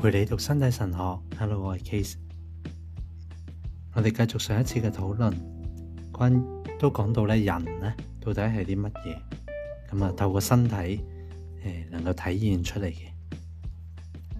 [0.00, 2.14] 陪你读身体神学，Hello，我系 Case，
[3.94, 5.32] 我哋继续上一次嘅讨论，
[6.12, 6.32] 关
[6.78, 9.16] 都讲到咧人咧到底系啲乜嘢，
[9.90, 11.00] 咁啊透过身体
[11.64, 12.98] 诶能够体现出嚟嘅，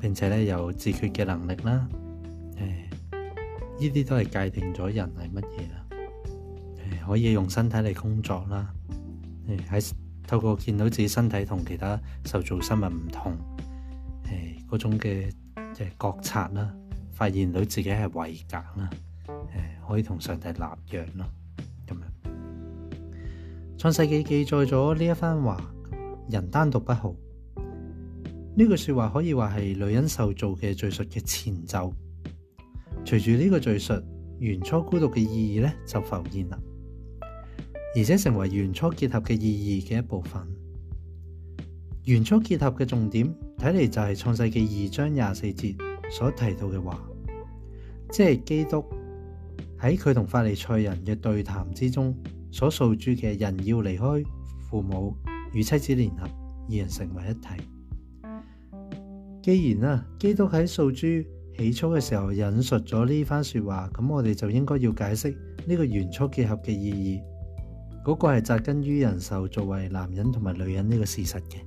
[0.00, 1.88] 并且咧有自决嘅能力啦，
[2.59, 5.84] 诶呢啲都系界定咗人系乜嘢啦，
[6.84, 8.72] 诶可以用身体嚟工作啦，
[9.48, 9.90] 诶喺
[10.25, 13.32] 透过见到自己身体同其他受造生物唔同，
[14.31, 15.29] 诶嗰种嘅。
[15.79, 16.75] 即係覺察啦，
[17.13, 18.91] 發現到自己係為格啦，
[19.29, 21.25] 誒可以同上帝立約咯，
[21.87, 22.32] 咁樣
[23.79, 25.64] 創世記記載咗呢一番話，
[26.29, 27.14] 人單獨不好，
[27.57, 31.95] 呢句説話可以話係女人受造嘅罪述嘅前奏。
[33.05, 33.95] 隨住呢個罪述，
[34.41, 36.59] 原初孤獨嘅意義咧就浮現啦，
[37.97, 40.42] 而且成為原初結合嘅意義嘅一部分。
[42.05, 43.33] 原初結合嘅重點。
[43.59, 45.75] 睇嚟就系创世纪二章廿四节
[46.11, 47.01] 所提到嘅话，
[48.12, 48.84] 即系基督
[49.81, 52.14] 喺佢同法利赛人嘅对谈之中
[52.53, 54.05] 所诉诸嘅人要离开
[54.70, 55.12] 父母
[55.53, 56.23] 与妻子联合
[56.70, 57.56] 二人成为一体。
[59.42, 61.01] 既然啊，基督喺诉诸
[61.59, 65.31] 起初嘅时候引述咗呢番说话，咁我哋就应该要解释
[65.67, 67.20] 呢个元初结合嘅意义。
[68.05, 71.59] 嗰个系扎根于人受作为男人同埋女人呢个事实嘅。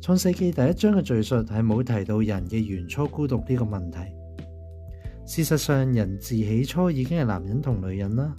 [0.00, 3.98] 创世纪第一章嘅叙述系冇提到人嘅原初孤独呢个问题。
[5.26, 8.34] 事实上，人自起初已经系男人同女人啦。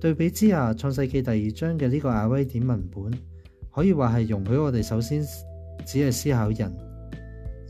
[0.00, 3.12] 对比之下，创世纪第二章嘅呢个亚威典文本，
[3.70, 5.22] 可以话系容许我哋首先
[5.86, 6.74] 只系思考人，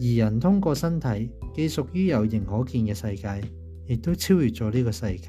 [0.01, 3.41] 而人通过身体既属于有形可见嘅世界，
[3.89, 5.29] 亦都超越咗呢个世界。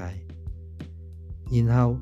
[1.63, 1.97] 然后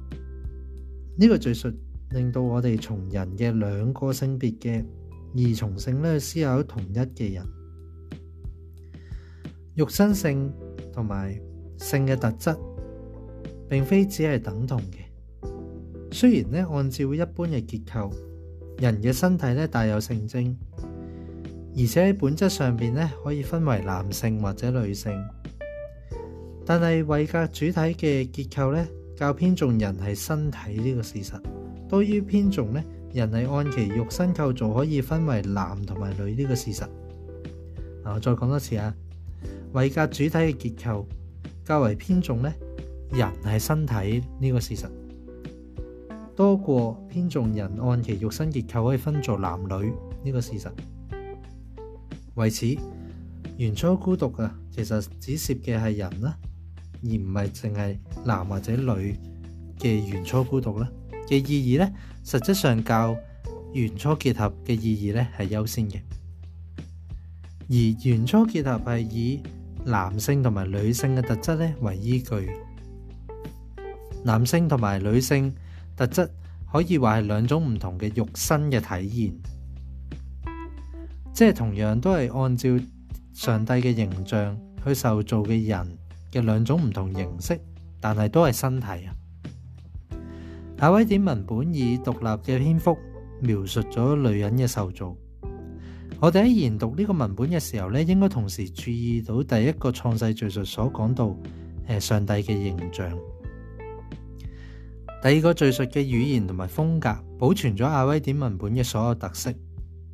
[1.18, 1.72] 呢个叙述
[2.12, 4.84] 令到我哋从人嘅两个性别嘅。
[5.34, 7.46] 二重性咧思考同一嘅人，
[9.76, 10.52] 肉身性
[10.92, 11.40] 同埋
[11.78, 12.54] 性嘅特质，
[13.70, 15.48] 并非只系等同嘅。
[16.12, 18.14] 虽然咧按照一般嘅结构，
[18.80, 20.58] 人嘅身体咧带有性征，
[21.78, 25.12] 而且喺本质上边咧可以分为男性或者女性，
[26.66, 28.86] 但系维格主体嘅结构咧
[29.16, 31.32] 较偏重人系身体呢个事实，
[31.88, 32.84] 多于偏重咧。
[33.14, 36.88] 人係按其肉身構造可以分為男同埋女呢個事實。
[38.04, 38.94] 我再講多次啊，
[39.74, 41.06] 為格主體嘅結構
[41.66, 42.52] 較為偏重呢
[43.12, 44.86] 人係身體呢個事實
[46.36, 49.94] 多過偏重人按其肉身結構可以分做男女
[50.24, 50.72] 呢個事實。
[52.36, 52.76] 為此，
[53.58, 56.38] 原初孤獨啊，其實只涉嘅係人啦，
[57.04, 59.16] 而唔係淨係男或者女
[59.78, 60.90] 嘅原初孤獨啦。
[61.32, 61.90] 嘅意義咧，
[62.26, 63.16] 實質上較
[63.74, 66.02] 元初結合嘅意義咧係優先嘅。
[67.70, 67.76] 而
[68.06, 69.42] 元初結合係以
[69.86, 72.52] 男性同埋女性嘅特質咧為依據，
[74.26, 75.54] 男性同埋女性
[75.96, 76.28] 特質
[76.72, 79.34] 可以話係兩種唔同嘅肉身嘅體現，
[81.34, 82.70] 即係同樣都係按照
[83.34, 85.98] 上帝嘅形象去受造嘅人
[86.30, 87.58] 嘅兩種唔同形式，
[88.02, 89.16] 但係都係身體啊。
[90.82, 92.98] 亚威典文本以独立嘅篇幅
[93.40, 95.16] 描述咗女人嘅受造。
[96.20, 101.36] 我哋喺研读呢个文本嘅时候咧，应该同时注意到第一个创世叙述所讲到
[101.86, 103.12] 诶上帝嘅形象；
[105.22, 109.54] 第二个叙述嘅语言同埋风格保存咗亚威典文本嘅所有特色，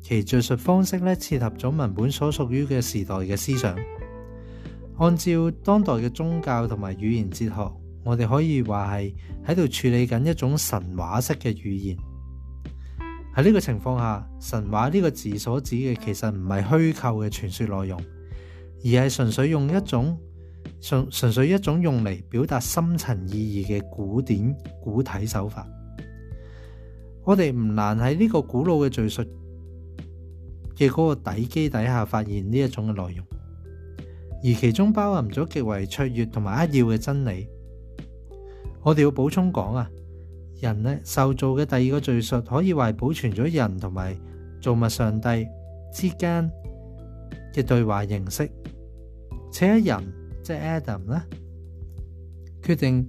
[0.02, 3.74] 其叙述方式咧切合咗文本所属于嘅时代嘅思想。
[4.98, 7.72] 按照当代嘅宗教同埋语言哲学。
[8.08, 9.14] 我哋可以话系
[9.46, 11.94] 喺度处理紧一种神话式嘅语言。
[13.36, 18.00] 喺呢个情况下，神话呢个字所指嘅其实唔系虚构嘅传说内容，
[18.82, 20.18] 而系纯粹用一种
[20.80, 25.68] 纯纯粹一种用嚟表达深层意义嘅古典古体手法。
[27.24, 29.22] 我哋唔难喺呢个古老嘅叙述
[30.74, 33.26] 嘅嗰个底基底下，发现呢一种嘅内容，
[34.42, 37.46] 而其中包含咗极为卓越同埋扼要嘅真理。
[38.88, 39.86] 我哋要补充讲啊，
[40.62, 44.16] 人咧受造嘅第二个叙述，可以话保存咗人同埋
[44.62, 45.46] 造物上帝
[45.92, 46.50] 之间
[47.52, 48.48] 嘅对话形式。
[49.52, 50.12] 且人
[50.42, 51.20] 即系 Adam 咧，
[52.62, 53.06] 决定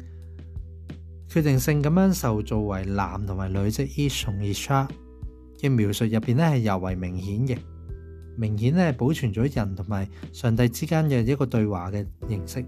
[1.29, 4.87] 决定性咁样受造为男同埋女，即系 e h e 同 Erich
[5.61, 7.57] 嘅描述入边咧，系尤为明显嘅，
[8.35, 12.65] 明显咧系保存咗人同埋上帝之间嘅一个对话嘅形式。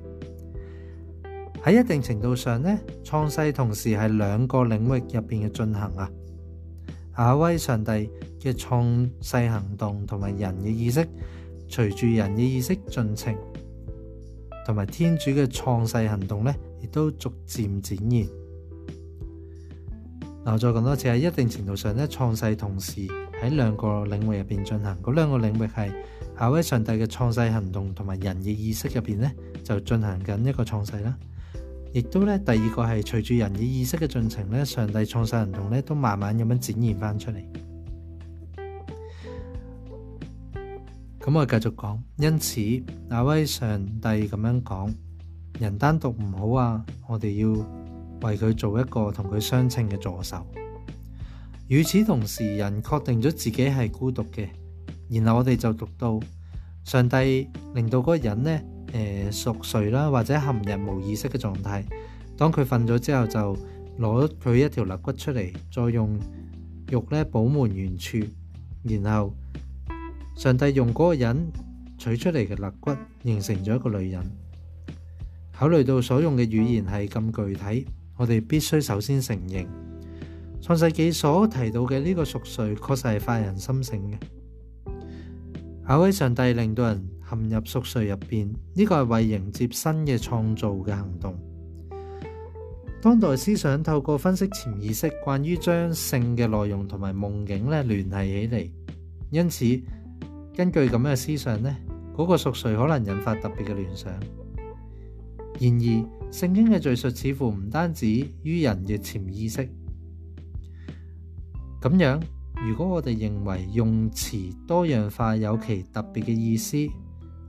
[1.63, 6.09] 喺一定程度上咧，創世同時係兩個領域入边嘅進行啊。
[7.17, 7.91] 亞威上帝
[8.39, 11.07] 嘅創世行動同埋人嘅意識，
[11.69, 13.35] 隨住人嘅意識進程，
[14.65, 18.27] 同埋天主嘅創世行動咧，亦都逐漸展現
[20.43, 20.57] 嗱。
[20.57, 23.01] 再講多次喺一定程度上咧，創世同時
[23.39, 24.97] 喺兩個領域入边進行。
[25.03, 25.91] 嗰兩個領域係
[26.39, 29.31] 亞威上帝嘅創世行動同埋人嘅意識入边咧，
[29.63, 31.15] 就進行緊一個創世啦。
[31.93, 37.43] 亦都咧，第二個係隨住人嘅意識嘅進程咧，上帝創世行动咧都慢慢咁樣展現翻出嚟。
[41.19, 42.61] 咁我繼續講，因此
[43.09, 44.93] 那位上帝咁樣講，
[45.59, 47.49] 人單獨唔好啊，我哋要
[48.25, 50.47] 為佢做一個同佢相稱嘅助手。
[51.67, 54.47] 與此同時，人確定咗自己係孤獨嘅，
[55.09, 56.17] 然後我哋就讀到
[56.85, 58.61] 上帝令到嗰個人呢。
[58.91, 60.45] 誒熟睡啦，或者陷
[60.77, 61.83] 入無意識嘅狀態。
[62.37, 63.57] 當佢瞓咗之後，就
[63.99, 66.19] 攞佢一條肋骨出嚟，再用
[66.89, 68.17] 肉咧補滿原處。
[68.83, 69.33] 然後
[70.35, 71.51] 上帝用嗰個人
[71.97, 72.91] 取出嚟嘅肋骨，
[73.23, 74.21] 形成咗一個女人。
[75.53, 77.87] 考慮到所用嘅語言係咁具體，
[78.17, 79.67] 我哋必須首先承認
[80.61, 84.15] 創世記所提到嘅呢個熟睡確實係發人心省嘅。
[85.85, 87.07] 考威上帝令到人。
[87.31, 91.33] 陷入熟睡入边，呢个系为迎接新嘅创造嘅行动。
[93.01, 98.71] 当代思想透过分析潜意识，关于将性嘅内容同埋梦境咧联系起嚟。
[99.31, 99.65] 因此，
[100.55, 101.73] 根据咁嘅思想呢
[102.15, 104.11] 嗰个熟睡可能引发特别嘅联想。
[105.57, 108.07] 然而，圣经嘅叙述似乎唔单止
[108.43, 109.65] 于人嘅潜意识。
[111.81, 112.21] 咁样，
[112.67, 114.37] 如果我哋认为用词
[114.67, 116.75] 多样化有其特别嘅意思。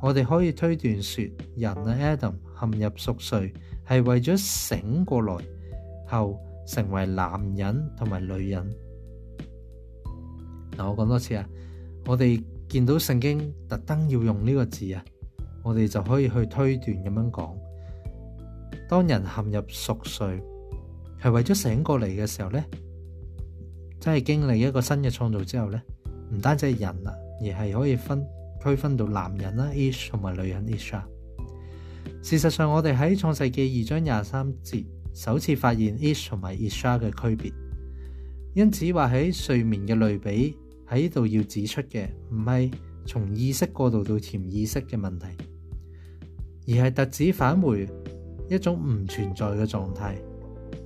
[0.02, 1.24] 我哋可以推断说，
[1.56, 3.54] 人啊 Adam 陷入熟睡，
[3.88, 5.36] 系为咗醒过来
[6.08, 8.68] 后成为男人同埋女人。
[10.76, 11.48] 嗱，我讲多次啊，
[12.06, 13.38] 我哋见到圣经
[13.68, 15.04] 特登要用呢个字啊，
[15.62, 17.58] 我哋就可以去推断咁样讲。
[18.88, 20.42] 当人陷入熟睡，
[21.22, 22.60] 系为咗醒过嚟嘅时候呢，
[24.00, 25.80] 即系经历一个新嘅创造之后呢，
[26.32, 28.20] 唔单止系人啊，而系可以分。
[28.62, 31.02] 區分到男人啦，Is 同埋女人 Isa。
[32.22, 37.52] 事實上，我哋喺創世記二章廿三節首次發現 Is 同埋 i s h 嘅區別。
[38.54, 40.56] 因此話喺睡眠嘅類比
[40.88, 42.72] 喺呢度要指出嘅唔係
[43.06, 45.26] 從意識過渡到潛意識嘅問題，
[46.78, 47.88] 而係特指返回
[48.48, 50.16] 一種唔存在嘅狀態。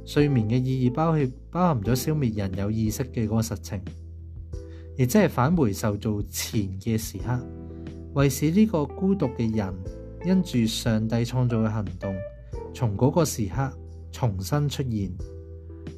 [0.07, 1.21] 睡眠嘅意義包括
[1.51, 3.81] 包含咗消滅人有意識嘅嗰個實情，
[4.97, 7.39] 亦即係返回受造前嘅時刻。
[8.17, 9.75] 为使呢个孤独嘅人
[10.25, 12.17] 因住上帝创造嘅行动，
[12.73, 13.71] 从嗰个时刻
[14.11, 15.13] 重新出现，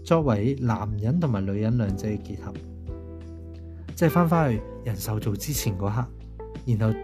[0.04, 2.52] 作为男人同埋女人两者嘅结合，
[3.94, 6.06] 即系翻翻去人受造之前嗰刻，
[6.76, 6.98] 然后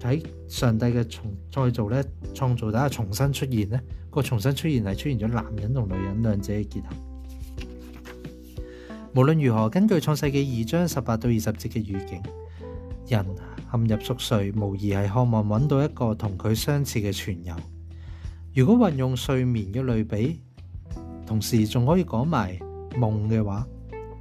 [0.00, 6.86] 喺上帝嘅重再造咧，创造底下重新出现咧，个重新出现系出现咗男人同女人两者嘅结合。
[9.16, 12.22] 无论如何，根据创世纪二章十八到二十节嘅预警，
[13.08, 13.26] 人。
[13.74, 17.54] 陷入熟睡，无疑系渴望揾到一个同佢相似嘅全友。
[18.54, 20.40] 如果运用睡眠嘅类比，
[21.26, 22.56] 同时仲可以讲埋
[22.96, 23.66] 梦嘅话，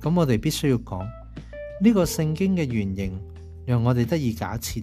[0.01, 0.99] 咁我哋必须要讲
[1.81, 3.21] 呢个圣经嘅原型，
[3.67, 4.81] 让我哋得以假设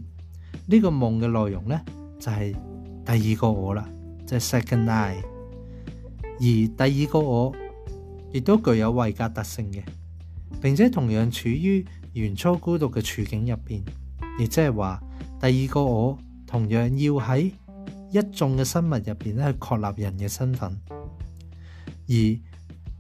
[0.69, 1.81] 呢个梦嘅内容呢，
[2.21, 2.57] 就系
[3.05, 3.89] 第二个我啦，
[4.25, 5.21] 就系 Second Eye，
[6.23, 6.41] 而
[6.87, 7.53] 第二个我
[8.33, 9.83] 亦都具有维格特性嘅，
[10.63, 13.83] 并且同样处于原初孤独嘅处境入边。
[14.41, 14.99] 亦即系话，
[15.39, 17.53] 第二个我同样要喺
[18.11, 20.75] 一众嘅生物入边咧，确立人嘅身份。
[22.09, 22.15] 而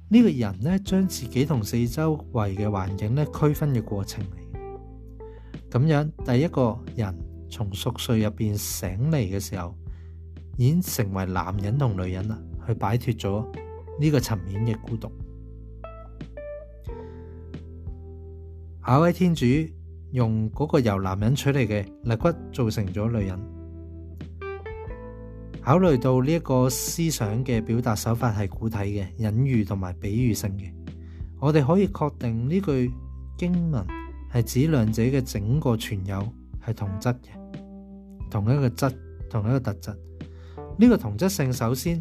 [0.08, 5.70] 呢个人咧，将自己同四周围嘅环境咧区分嘅过程嚟。
[5.78, 7.16] 咁样，第一个人
[7.50, 9.74] 从熟睡入边醒嚟嘅时候，
[10.58, 13.46] 已经成为男人同女人啦，去摆脱咗
[13.98, 15.10] 呢个层面嘅孤独。
[18.84, 19.46] 下位天主。
[20.12, 23.38] 用嗰个由男人取嚟嘅肋骨造成咗女人。
[25.62, 30.72] 考虑到呢一个思想嘅表达手法系古体嘅隐喻同埋比喻性嘅，
[31.38, 32.90] 我哋可以确定呢句
[33.38, 33.84] 经文
[34.32, 36.20] 系指两者嘅整个存有
[36.66, 38.86] 系同质嘅，同一个质，
[39.28, 39.94] 同一个特质。
[40.78, 41.96] 呢个同质性首先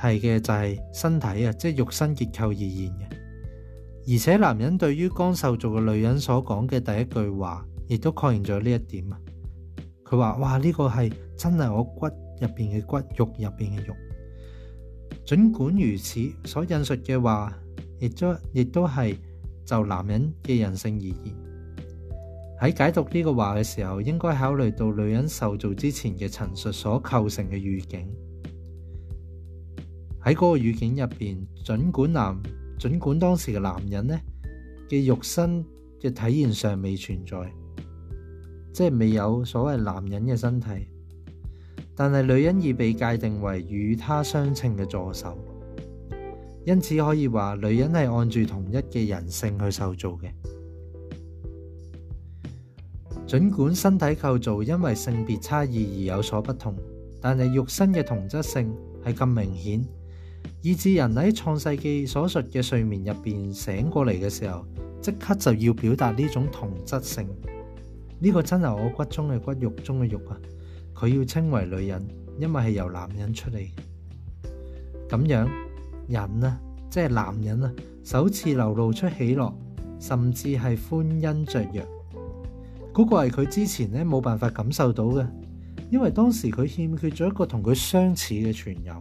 [0.00, 3.13] 系嘅就系身体啊，即系肉身结构而言嘅。
[4.06, 9.18] 而且男人对于刚受造嘅女人所讲嘅第一句话，亦都确认咗呢一点啊。
[10.04, 13.94] 佢话：，哇，呢个系真系我骨入边嘅骨，肉入边嘅肉。
[15.24, 17.50] 尽管如此，所引述嘅话
[17.98, 19.18] 亦都亦都系
[19.64, 21.24] 就男人嘅人性而言。
[22.60, 28.06] 喺解读呢个话嘅时候，应该考虑到女人受造之前嘅陈述所构成嘅预警。
[30.22, 32.36] 喺嗰个预警入边，尽管男。
[32.78, 34.20] 儘管當時嘅男人呢
[34.88, 35.64] 嘅肉身
[36.00, 37.52] 嘅體現尚未存在，
[38.72, 40.88] 即係未有所謂男人嘅身體，
[41.94, 45.36] 但係女人已被界定為與他相稱嘅助手，
[46.66, 50.30] 因此可以話女人係按住同一嘅人性去受造嘅。
[53.26, 56.74] 儘管身體構造因為性別差異而有所不同，
[57.22, 59.84] 但係肉身嘅同質性係咁明顯。
[60.62, 64.64] 以致人喺创世纪所述嘅睡眠入边醒过嚟嘅时候，
[65.00, 67.26] 即刻就要表达呢种同质性。
[68.18, 70.36] 呢个真系我骨中嘅骨肉中嘅肉啊！
[70.94, 72.06] 佢要称为女人，
[72.38, 73.68] 因为系由男人出嚟。
[75.08, 75.48] 咁样
[76.08, 77.72] 人啊，即系男人啊，
[78.02, 79.52] 首次流露出喜乐，
[80.00, 81.86] 甚至系欢欣雀跃。
[82.92, 85.26] 嗰个系佢之前咧冇办法感受到嘅，
[85.90, 88.94] 因为当时佢欠缺咗一个同佢相似嘅全友。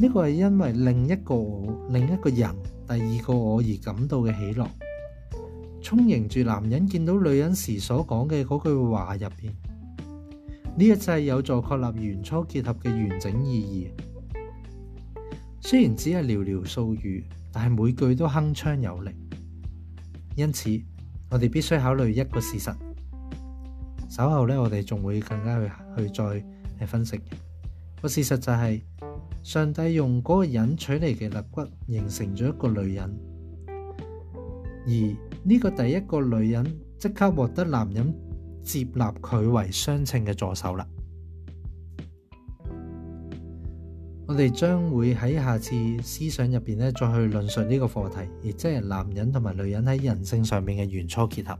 [0.00, 2.48] 呢个系因为另一个我、另一个人、
[2.86, 4.68] 第二个我而感到嘅喜乐，
[5.82, 9.52] 充盈住男人见到女人时所讲嘅嗰句话入边。
[10.76, 13.90] 呢一切有助确立原初结合嘅完整意义，
[15.60, 19.10] 虽然只系寥寥数语，但系每句都铿锵有力。
[20.36, 20.70] 因此，
[21.32, 22.70] 我哋必须考虑一个事实。
[24.08, 25.60] 稍后呢，我哋仲会更加
[25.96, 26.10] 去去
[26.80, 27.20] 再分析。
[28.00, 28.84] 个事实就系。
[29.42, 33.18] 上帝用嗰個人取嚟嘅肋骨，形成咗一個女人，
[33.66, 34.92] 而
[35.44, 36.66] 呢個第一個女人
[36.98, 38.12] 即刻獲得男人
[38.62, 40.86] 接納佢為相稱嘅助手啦。
[44.26, 45.70] 我哋將會喺下次
[46.02, 51.58] 思想入边咧，再去論述呢個課題，亦即係男人同埋女人喺人性上面嘅原初結合。